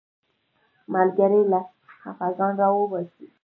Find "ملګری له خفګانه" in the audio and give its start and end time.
0.93-2.57